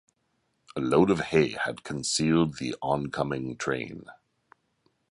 A 0.75 0.81
load 0.81 1.11
of 1.11 1.19
hay 1.25 1.49
had 1.51 1.83
concealed 1.83 2.57
the 2.57 2.73
oncoming 2.81 3.55
train. 3.55 4.09